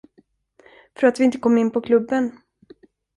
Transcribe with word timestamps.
För 0.95 1.07
att 1.07 1.19
vi 1.19 1.23
inte 1.23 1.37
kom 1.37 1.57
in 1.57 1.71
på 1.71 1.81
klubben? 1.81 2.37